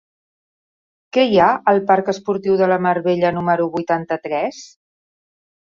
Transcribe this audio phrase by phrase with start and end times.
[1.17, 4.65] Què hi ha al parc Esportiu de la Mar Bella número vuitanta-tres?